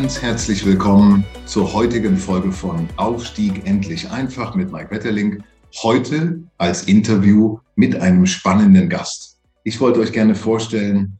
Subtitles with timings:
[0.00, 5.42] Ganz herzlich willkommen zur heutigen Folge von Aufstieg endlich einfach mit Mike Wetterling.
[5.82, 9.40] Heute als Interview mit einem spannenden Gast.
[9.64, 11.18] Ich wollte euch gerne vorstellen,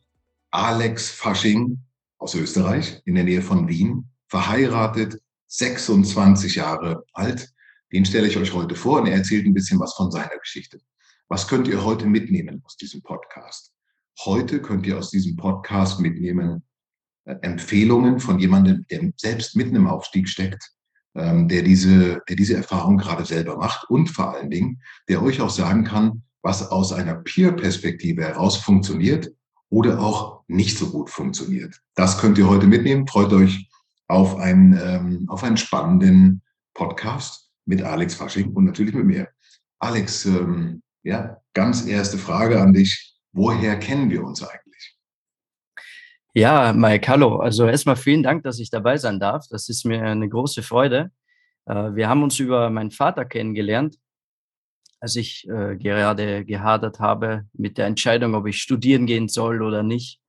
[0.52, 1.80] Alex Fasching
[2.18, 7.52] aus Österreich in der Nähe von Wien, verheiratet, 26 Jahre alt.
[7.92, 10.78] Den stelle ich euch heute vor und er erzählt ein bisschen was von seiner Geschichte.
[11.26, 13.72] Was könnt ihr heute mitnehmen aus diesem Podcast?
[14.20, 16.62] Heute könnt ihr aus diesem Podcast mitnehmen
[17.42, 20.72] Empfehlungen von jemandem, der selbst mitten im Aufstieg steckt,
[21.14, 25.40] ähm, der, diese, der diese Erfahrung gerade selber macht und vor allen Dingen, der euch
[25.40, 29.30] auch sagen kann, was aus einer Peer-Perspektive heraus funktioniert
[29.70, 31.78] oder auch nicht so gut funktioniert.
[31.94, 33.06] Das könnt ihr heute mitnehmen.
[33.06, 33.68] Freut euch
[34.06, 36.42] auf einen, ähm, auf einen spannenden
[36.74, 39.28] Podcast mit Alex Fasching und natürlich mit mir.
[39.78, 43.16] Alex, ähm, ja, ganz erste Frage an dich.
[43.32, 44.67] Woher kennen wir uns eigentlich?
[46.34, 47.36] Ja, Mike, hallo.
[47.38, 49.46] Also erstmal vielen Dank, dass ich dabei sein darf.
[49.50, 51.10] Das ist mir eine große Freude.
[51.66, 53.98] Äh, wir haben uns über meinen Vater kennengelernt
[55.00, 59.82] als ich äh, gerade gehadert habe mit der Entscheidung, ob ich studieren gehen soll oder
[59.82, 60.20] nicht.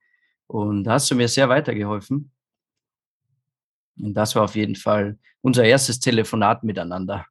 [0.47, 2.31] Und da hast du mir sehr weitergeholfen.
[3.99, 7.25] Und das war auf jeden Fall unser erstes Telefonat miteinander.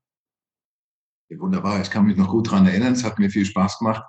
[1.29, 2.93] Ja, wunderbar, ich kann mich noch gut daran erinnern.
[2.93, 4.03] Es hat mir viel Spaß gemacht.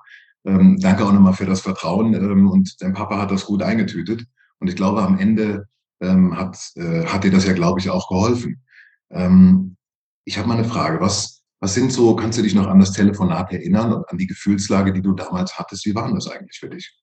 [0.45, 2.13] Ähm, danke auch nochmal für das Vertrauen.
[2.13, 4.25] Ähm, und dein Papa hat das gut eingetütet.
[4.59, 5.67] Und ich glaube, am Ende
[6.01, 8.63] ähm, hat, äh, hat dir das ja, glaube ich, auch geholfen.
[9.09, 9.77] Ähm,
[10.25, 10.99] ich habe mal eine Frage.
[10.99, 14.27] Was, was sind so, kannst du dich noch an das Telefonat erinnern und an die
[14.27, 15.85] Gefühlslage, die du damals hattest?
[15.85, 16.95] Wie war das eigentlich für dich?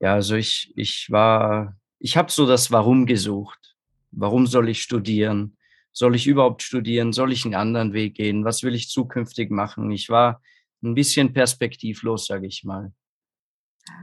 [0.00, 3.76] Ja, also ich, ich war, ich habe so das Warum gesucht.
[4.10, 5.56] Warum soll ich studieren?
[5.92, 7.12] Soll ich überhaupt studieren?
[7.12, 8.44] Soll ich einen anderen Weg gehen?
[8.44, 9.90] Was will ich zukünftig machen?
[9.90, 10.42] Ich war
[10.82, 12.92] ein bisschen perspektivlos, sage ich mal.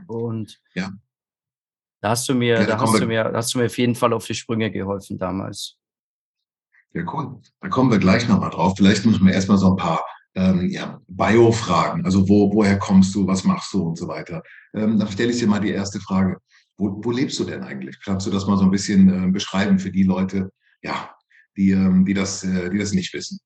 [0.06, 0.90] Und ja.
[2.00, 4.12] Da hast du mir, ja, da, hast du mir, hast du mir auf jeden Fall
[4.12, 5.76] auf die Sprünge geholfen damals.
[6.94, 7.40] Ja, cool.
[7.60, 8.74] Da kommen wir gleich nochmal drauf.
[8.76, 10.04] Vielleicht müssen wir erstmal so ein paar
[10.34, 12.04] ähm, ja, Bio-Fragen.
[12.04, 14.42] Also wo, woher kommst du, was machst du und so weiter.
[14.74, 16.38] Ähm, dann stelle ich dir mal die erste Frage.
[16.76, 17.98] Wo, wo lebst du denn eigentlich?
[18.04, 21.14] Kannst du das mal so ein bisschen äh, beschreiben für die Leute, ja,
[21.56, 23.40] die, ähm, die, das, äh, die das nicht wissen?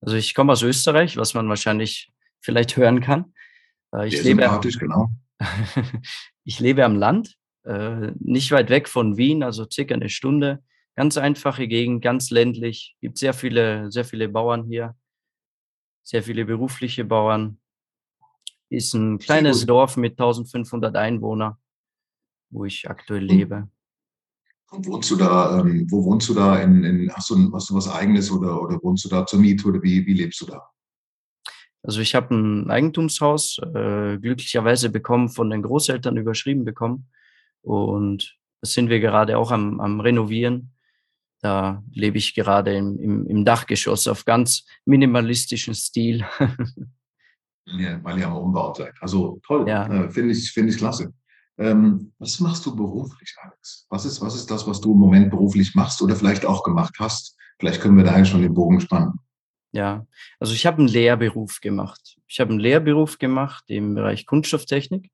[0.00, 3.34] Also ich komme aus Österreich, was man wahrscheinlich vielleicht hören kann.
[3.94, 5.10] Äh, ich, lebe, genau.
[6.44, 7.34] ich lebe am Land,
[7.64, 10.62] äh, nicht weit weg von Wien, also circa eine Stunde
[10.96, 12.96] Ganz einfache Gegend, ganz ländlich.
[13.00, 14.94] Gibt sehr viele, sehr viele Bauern hier.
[16.04, 17.58] Sehr viele berufliche Bauern.
[18.70, 21.54] Ist ein kleines Dorf mit 1500 Einwohnern,
[22.50, 23.68] wo ich aktuell lebe.
[24.70, 26.60] Und wohnst du da, ähm, wo wohnst du da?
[26.60, 29.66] In, in, hast, du, hast du was Eigenes oder, oder wohnst du da zur Miete
[29.66, 30.68] oder wie, wie lebst du da?
[31.84, 37.10] Also ich habe ein Eigentumshaus äh, glücklicherweise bekommen, von den Großeltern überschrieben bekommen.
[37.60, 40.72] Und das sind wir gerade auch am, am Renovieren.
[41.42, 46.24] Da lebe ich gerade im, im, im Dachgeschoss auf ganz minimalistischen Stil.
[47.66, 48.94] ja, weil ihr am Umbau seid.
[49.02, 49.86] Also toll, ja.
[49.86, 51.12] äh, finde ich, find ich klasse.
[51.58, 53.86] Ähm, was machst du beruflich, Alex?
[53.90, 56.94] Was ist, was ist das, was du im Moment beruflich machst oder vielleicht auch gemacht
[56.98, 57.36] hast?
[57.58, 59.20] Vielleicht können wir da schon den Bogen spannen.
[59.74, 60.06] Ja,
[60.38, 62.16] also ich habe einen Lehrberuf gemacht.
[62.26, 65.10] Ich habe einen Lehrberuf gemacht im Bereich Kunststofftechnik.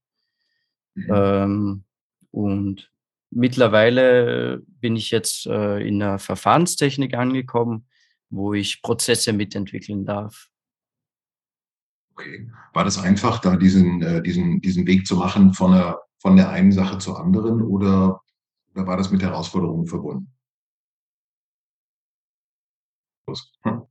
[0.95, 1.11] Mhm.
[1.13, 1.85] Ähm,
[2.31, 2.91] und
[3.31, 7.87] Mittlerweile bin ich jetzt äh, in der Verfahrenstechnik angekommen,
[8.29, 10.49] wo ich Prozesse mitentwickeln darf.
[12.13, 12.51] Okay.
[12.73, 16.51] War das einfach, da diesen, äh, diesen, diesen Weg zu machen von der, von der
[16.51, 18.21] einen Sache zur anderen oder,
[18.75, 20.33] oder war das mit Herausforderungen verbunden?
[23.63, 23.83] Hm.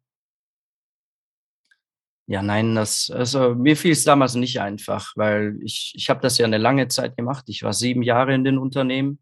[2.29, 6.37] Ja, nein, das, also mir fiel es damals nicht einfach, weil ich, ich habe das
[6.37, 7.45] ja eine lange Zeit gemacht.
[7.47, 9.19] Ich war sieben Jahre in den Unternehmen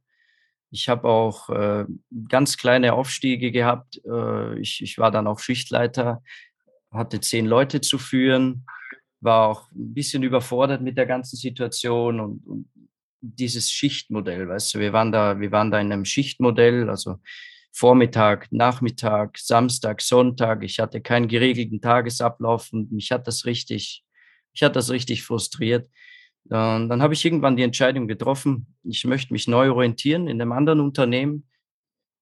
[0.70, 1.86] ich habe auch äh,
[2.28, 4.02] ganz kleine Aufstiege gehabt.
[4.06, 6.22] Äh, ich, ich war dann auch Schichtleiter,
[6.92, 8.66] hatte zehn Leute zu führen,
[9.22, 12.70] war auch ein bisschen überfordert mit der ganzen Situation und, und
[13.22, 17.20] dieses Schichtmodell, weißt du, wir waren da, wir waren da in einem Schichtmodell, also
[17.72, 20.64] Vormittag, Nachmittag, Samstag, Sonntag.
[20.64, 24.04] Ich hatte keinen geregelten Tagesablauf und mich hat das richtig,
[24.54, 25.88] mich hat das richtig frustriert.
[26.46, 30.54] Dann, dann habe ich irgendwann die Entscheidung getroffen, ich möchte mich neu orientieren in einem
[30.54, 31.48] anderen Unternehmen,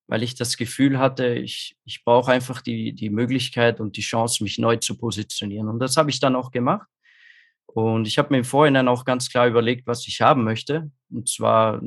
[0.08, 4.44] weil ich das Gefühl hatte, ich, ich brauche einfach die, die Möglichkeit und die Chance,
[4.44, 5.68] mich neu zu positionieren.
[5.68, 6.88] Und das habe ich dann auch gemacht.
[7.66, 10.92] Und ich habe mir im Vorhinein auch ganz klar überlegt, was ich haben möchte.
[11.10, 11.82] Und zwar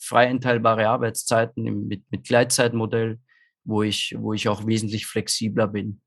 [0.00, 3.20] frei einteilbare Arbeitszeiten mit, mit Gleitzeitmodell,
[3.64, 6.00] wo ich, wo ich auch wesentlich flexibler bin.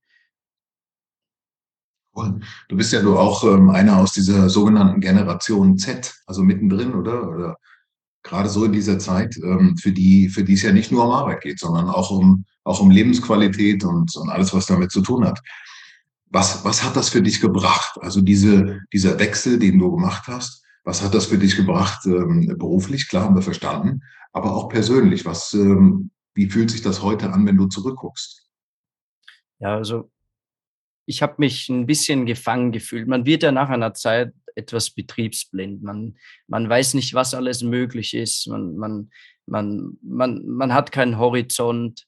[2.15, 2.39] Cool.
[2.69, 7.27] Du bist ja du auch ähm, einer aus dieser sogenannten Generation Z, also mittendrin, oder?
[7.27, 7.57] Oder
[8.23, 11.11] gerade so in dieser Zeit, ähm, für die, für die es ja nicht nur um
[11.11, 15.25] Arbeit geht, sondern auch um, auch um Lebensqualität und, und alles, was damit zu tun
[15.25, 15.41] hat.
[16.29, 17.97] Was, was hat das für dich gebracht?
[18.01, 22.05] Also diese, dieser Wechsel, den du gemacht hast, was hat das für dich gebracht?
[22.05, 24.01] Ähm, beruflich, klar, haben wir verstanden,
[24.31, 25.25] aber auch persönlich.
[25.25, 28.49] Was, ähm, wie fühlt sich das heute an, wenn du zurückguckst?
[29.59, 30.11] Ja, also
[31.05, 33.07] ich habe mich ein bisschen gefangen gefühlt.
[33.07, 35.83] Man wird ja nach einer Zeit etwas betriebsblind.
[35.83, 38.47] Man, man weiß nicht, was alles möglich ist.
[38.47, 39.11] Man, man,
[39.45, 42.05] man, man, man hat keinen Horizont.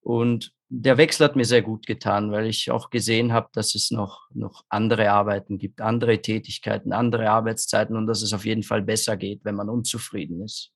[0.00, 3.90] Und der Wechsel hat mir sehr gut getan, weil ich auch gesehen habe, dass es
[3.90, 8.82] noch, noch andere Arbeiten gibt, andere Tätigkeiten, andere Arbeitszeiten und dass es auf jeden Fall
[8.82, 10.72] besser geht, wenn man unzufrieden ist.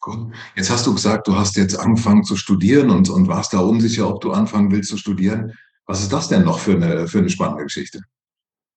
[0.00, 0.34] Gut.
[0.54, 4.08] Jetzt hast du gesagt, du hast jetzt angefangen zu studieren und, und warst da unsicher,
[4.08, 5.52] ob du anfangen willst zu studieren.
[5.86, 8.00] Was ist das denn noch für eine, für eine spannende Geschichte?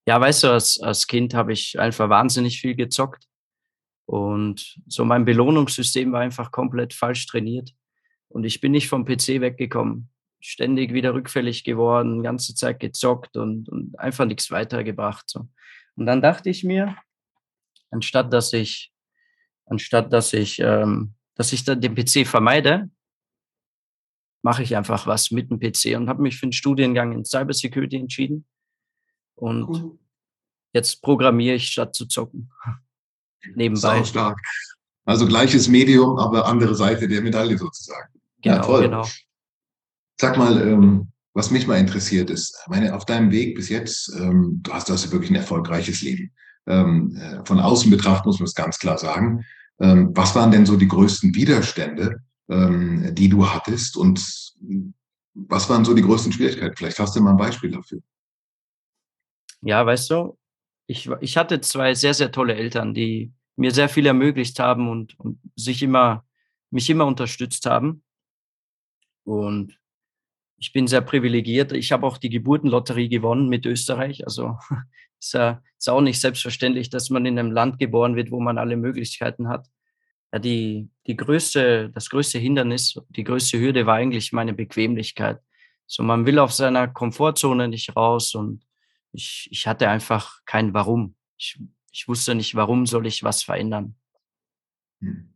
[0.08, 3.26] Ja, weißt du, als, als Kind habe ich einfach wahnsinnig viel gezockt.
[4.06, 7.76] Und so mein Belohnungssystem war einfach komplett falsch trainiert.
[8.30, 10.10] Und ich bin nicht vom PC weggekommen.
[10.40, 15.30] Ständig wieder rückfällig geworden, ganze Zeit gezockt und, und einfach nichts weitergebracht.
[15.30, 15.50] So.
[15.96, 16.96] Und dann dachte ich mir,
[17.92, 18.94] anstatt dass ich,
[19.66, 22.90] anstatt dass ich, ähm, dass ich dann den PC vermeide,
[24.42, 27.98] mache ich einfach was mit dem PC und habe mich für einen Studiengang in Cybersecurity
[27.98, 28.46] entschieden.
[29.36, 30.00] Und cool.
[30.74, 32.52] jetzt programmiere ich statt zu zocken.
[33.56, 33.98] Nebenbei.
[34.00, 34.40] Sau stark.
[35.06, 38.19] Also gleiches Medium, aber andere Seite der Medaille sozusagen.
[38.42, 38.82] Genau, ja, toll.
[38.84, 39.08] genau.
[40.20, 44.60] Sag mal, ähm, was mich mal interessiert ist, meine, auf deinem Weg bis jetzt, ähm,
[44.62, 46.32] du hast, du hast wirklich ein erfolgreiches Leben.
[46.68, 49.46] Ähm, äh, von außen betrachtet muss man es ganz klar sagen.
[49.80, 54.20] Ähm, was waren denn so die größten Widerstände, ähm, die du hattest und
[55.34, 56.76] was waren so die größten Schwierigkeiten?
[56.76, 58.02] Vielleicht hast du mal ein Beispiel dafür.
[59.62, 60.38] Ja, weißt du,
[60.88, 65.20] ich, ich hatte zwei sehr, sehr tolle Eltern, die mir sehr viel ermöglicht haben und,
[65.20, 66.26] und sich immer,
[66.72, 68.04] mich immer unterstützt haben.
[69.24, 69.80] Und
[70.58, 71.72] ich bin sehr privilegiert.
[71.72, 74.26] Ich habe auch die Geburtenlotterie gewonnen mit Österreich.
[74.26, 74.58] Also
[75.20, 78.58] ist ja ist auch nicht selbstverständlich, dass man in einem Land geboren wird, wo man
[78.58, 79.68] alle Möglichkeiten hat
[80.32, 85.40] ja, die, die größte, das größte Hindernis, die größte Hürde war eigentlich meine Bequemlichkeit.
[85.88, 88.64] So, man will auf seiner Komfortzone nicht raus und
[89.12, 91.16] ich, ich hatte einfach kein Warum.
[91.38, 91.60] Ich,
[91.92, 93.96] ich wusste nicht, warum soll ich was verändern.
[95.02, 95.34] Hm.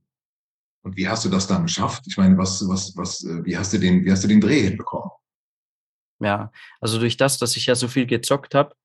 [0.83, 2.03] Und wie hast du das dann geschafft?
[2.07, 4.61] Ich meine, was, was, was, äh, wie hast du den, wie hast du den Dreh
[4.61, 5.09] hinbekommen?
[6.19, 8.75] Ja, also durch das, dass ich ja so viel gezockt habe,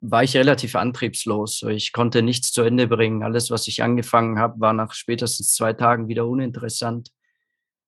[0.00, 1.62] war ich relativ antriebslos.
[1.62, 3.22] Ich konnte nichts zu Ende bringen.
[3.22, 7.10] Alles, was ich angefangen habe, war nach spätestens zwei Tagen wieder uninteressant.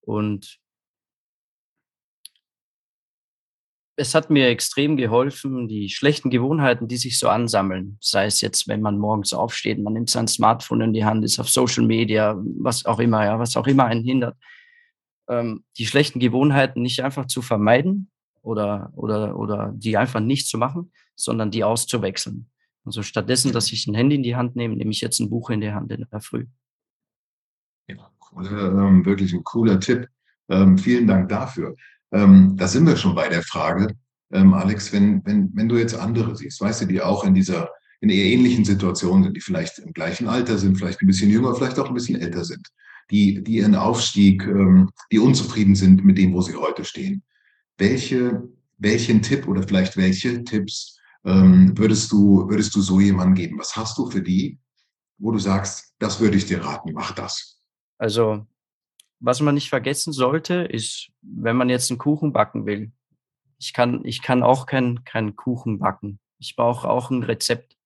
[0.00, 0.58] Und
[3.96, 8.68] es hat mir extrem geholfen, die schlechten Gewohnheiten, die sich so ansammeln, sei es jetzt,
[8.68, 12.36] wenn man morgens aufsteht, man nimmt sein Smartphone in die Hand, ist auf Social Media,
[12.60, 14.36] was auch immer, ja, was auch immer einen hindert,
[15.28, 18.10] ähm, die schlechten Gewohnheiten nicht einfach zu vermeiden
[18.42, 22.50] oder, oder, oder die einfach nicht zu machen, sondern die auszuwechseln.
[22.84, 25.50] Also stattdessen, dass ich ein Handy in die Hand nehme, nehme ich jetzt ein Buch
[25.50, 26.46] in die Hand in der Früh.
[27.88, 30.08] Ja, cooler, ähm, wirklich ein cooler Tipp.
[30.48, 31.74] Ähm, vielen Dank dafür.
[32.12, 33.94] Ähm, da sind wir schon bei der Frage,
[34.32, 37.70] ähm, Alex, wenn, wenn, wenn du jetzt andere siehst, weißt du, die auch in dieser,
[38.00, 41.54] in eher ähnlichen Situationen sind, die vielleicht im gleichen Alter sind, vielleicht ein bisschen jünger,
[41.54, 42.68] vielleicht auch ein bisschen älter sind,
[43.10, 47.22] die, die ihren Aufstieg, ähm, die unzufrieden sind mit dem, wo sie heute stehen.
[47.78, 48.48] Welche,
[48.78, 53.58] welchen Tipp oder vielleicht welche Tipps ähm, würdest, du, würdest du so jemandem geben?
[53.58, 54.58] Was hast du für die,
[55.18, 57.60] wo du sagst, das würde ich dir raten, mach das?
[57.98, 58.46] Also,
[59.20, 62.92] was man nicht vergessen sollte, ist, wenn man jetzt einen Kuchen backen will.
[63.58, 66.20] Ich kann, ich kann auch keinen kein Kuchen backen.
[66.38, 67.76] Ich brauche auch ein Rezept.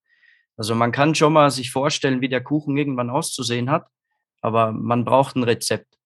[0.57, 3.87] Also man kann schon mal sich vorstellen, wie der Kuchen irgendwann auszusehen hat,
[4.41, 5.97] aber man braucht ein Rezept.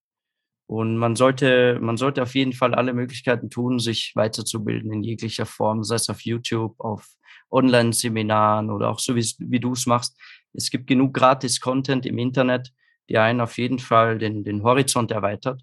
[0.68, 5.46] Und man sollte, man sollte auf jeden Fall alle Möglichkeiten tun, sich weiterzubilden in jeglicher
[5.46, 7.06] Form, sei es auf YouTube, auf
[7.50, 10.18] Online-Seminaren oder auch so, wie, wie du es machst.
[10.52, 12.72] Es gibt genug Gratis-Content im Internet,
[13.08, 15.62] der einen auf jeden Fall den, den Horizont erweitert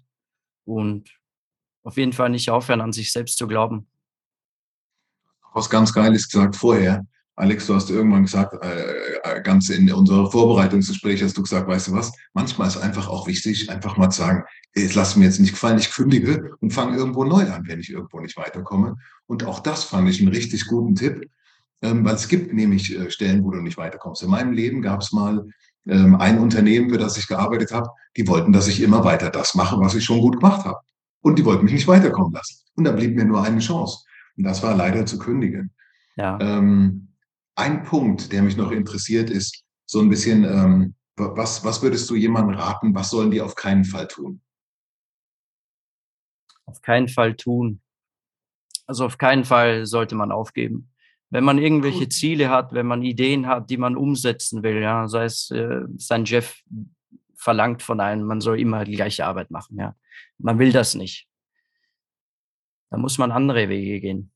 [0.64, 1.10] und
[1.82, 3.86] auf jeden Fall nicht aufhören, an sich selbst zu glauben.
[5.52, 7.06] Was ganz Geiles gesagt vorher.
[7.36, 11.88] Alex, du hast irgendwann gesagt, äh, äh, ganz in unserer Vorbereitungsgespräch hast du gesagt, weißt
[11.88, 15.40] du was, manchmal ist einfach auch wichtig, einfach mal zu sagen, es lass mir jetzt
[15.40, 18.96] nicht gefallen, ich kündige und fange irgendwo neu an, wenn ich irgendwo nicht weiterkomme.
[19.26, 21.28] Und auch das fand ich einen richtig guten Tipp,
[21.82, 24.22] ähm, weil es gibt nämlich äh, Stellen, wo du nicht weiterkommst.
[24.22, 25.44] In meinem Leben gab es mal
[25.86, 29.54] ähm, ein Unternehmen, für das ich gearbeitet habe, die wollten, dass ich immer weiter das
[29.54, 30.78] mache, was ich schon gut gemacht habe.
[31.20, 32.64] Und die wollten mich nicht weiterkommen lassen.
[32.74, 34.04] Und da blieb mir nur eine Chance.
[34.36, 35.72] Und das war leider zu kündigen.
[36.16, 36.38] Ja.
[36.40, 37.08] Ähm,
[37.54, 42.16] ein Punkt, der mich noch interessiert, ist so ein bisschen, ähm, was, was würdest du
[42.16, 44.40] jemandem raten, was sollen die auf keinen Fall tun?
[46.66, 47.80] Auf keinen Fall tun.
[48.86, 50.90] Also auf keinen Fall sollte man aufgeben.
[51.34, 55.24] Wenn man irgendwelche Ziele hat, wenn man Ideen hat, die man umsetzen will, ja, sei
[55.24, 56.62] es äh, sein Chef
[57.34, 59.96] verlangt von einem, man soll immer die gleiche Arbeit machen, ja.
[60.38, 61.26] Man will das nicht.
[62.88, 64.30] Da muss man andere Wege gehen.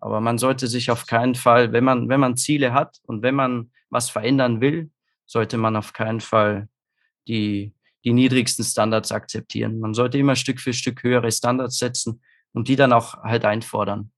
[0.00, 3.36] Aber man sollte sich auf keinen Fall, wenn man, wenn man Ziele hat und wenn
[3.36, 4.90] man was verändern will,
[5.26, 6.68] sollte man auf keinen Fall
[7.28, 7.72] die,
[8.04, 9.78] die niedrigsten Standards akzeptieren.
[9.78, 12.20] Man sollte immer Stück für Stück höhere Standards setzen
[12.52, 14.10] und die dann auch halt einfordern.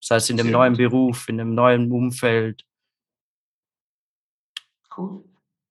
[0.00, 0.78] Das heißt, in dem Sehr neuen gut.
[0.78, 2.64] Beruf, in dem neuen Umfeld.
[4.96, 5.24] Cool.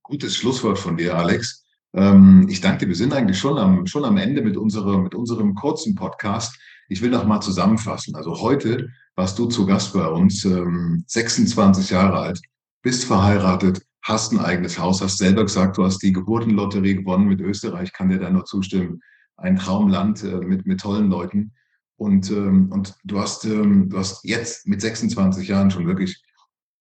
[0.03, 1.65] Gutes Schlusswort von dir, Alex.
[1.93, 2.89] Ähm, ich danke dir.
[2.89, 6.57] Wir sind eigentlich schon am, schon am Ende mit, unserer, mit unserem kurzen Podcast.
[6.89, 8.15] Ich will noch mal zusammenfassen.
[8.15, 12.41] Also heute warst du zu Gast bei uns, ähm, 26 Jahre alt,
[12.81, 17.41] bist verheiratet, hast ein eigenes Haus, hast selber gesagt, du hast die Geburtenlotterie gewonnen mit
[17.41, 19.01] Österreich, kann dir da nur zustimmen.
[19.35, 21.51] Ein Traumland äh, mit, mit tollen Leuten.
[21.97, 26.21] Und, ähm, und du, hast, ähm, du hast jetzt mit 26 Jahren schon wirklich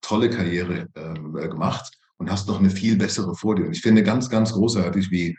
[0.02, 3.66] tolle Karriere ähm, äh, gemacht und hast noch eine viel bessere vor dir.
[3.66, 5.36] Und ich finde ganz, ganz großartig, wie,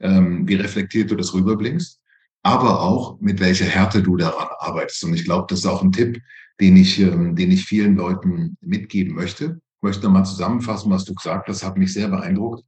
[0.00, 2.00] ähm, wie reflektiert du das rüberblickst
[2.44, 5.02] aber auch mit welcher Härte du daran arbeitest.
[5.04, 6.20] Und ich glaube, das ist auch ein Tipp,
[6.60, 9.60] den ich, ähm, den ich vielen Leuten mitgeben möchte.
[9.76, 12.62] Ich möchte nochmal zusammenfassen, was du gesagt hast, hat mich sehr beeindruckt.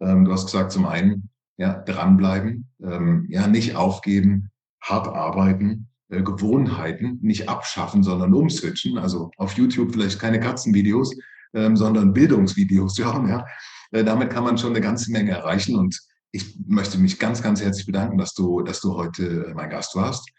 [0.00, 4.50] Ähm, du hast gesagt, zum einen, ja, dranbleiben, ähm, ja, nicht aufgeben,
[4.82, 8.98] hart arbeiten, Gewohnheiten nicht abschaffen, sondern umswitchen.
[8.98, 11.16] Also auf YouTube vielleicht keine Katzenvideos,
[11.52, 13.44] sondern Bildungsvideos ja, Ja.
[13.92, 15.98] Äh, damit kann man schon eine ganze Menge erreichen und
[16.32, 20.30] ich möchte mich ganz, ganz herzlich bedanken, dass du, dass du heute mein Gast warst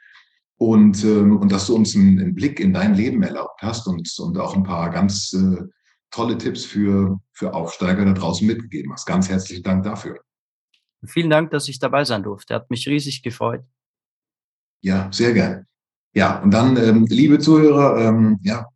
[0.58, 4.10] und, ähm, und dass du uns einen, einen, Blick in dein Leben erlaubt hast und,
[4.20, 5.64] und auch ein paar ganz äh,
[6.12, 9.06] tolle Tipps für, für Aufsteiger da draußen mitgegeben hast.
[9.06, 10.20] Ganz herzlichen Dank dafür.
[11.06, 12.54] Vielen Dank, dass ich dabei sein durfte.
[12.54, 13.64] Hat mich riesig gefreut.
[14.82, 15.66] Ja, sehr gern.
[16.14, 18.68] Ja, und dann, ähm, liebe Zuhörer, ähm, ja,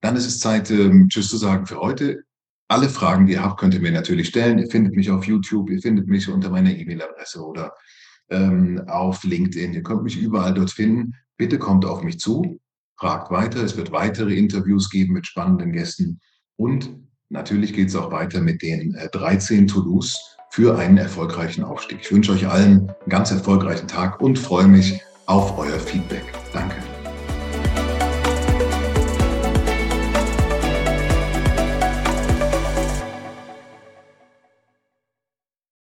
[0.00, 2.22] dann ist es Zeit, ähm, Tschüss zu sagen für heute.
[2.68, 4.58] Alle Fragen, die ihr habt, könnt ihr mir natürlich stellen.
[4.58, 7.72] Ihr findet mich auf YouTube, ihr findet mich unter meiner E-Mail-Adresse oder
[8.30, 9.74] ähm, auf LinkedIn.
[9.74, 11.14] Ihr könnt mich überall dort finden.
[11.36, 12.60] Bitte kommt auf mich zu,
[12.96, 13.62] fragt weiter.
[13.62, 16.20] Es wird weitere Interviews geben mit spannenden Gästen.
[16.56, 16.90] Und
[17.28, 22.00] natürlich geht es auch weiter mit den äh, 13 To-Dos für einen erfolgreichen Aufstieg.
[22.02, 26.24] Ich wünsche euch allen einen ganz erfolgreichen Tag und freue mich auf euer Feedback.
[26.52, 26.91] Danke.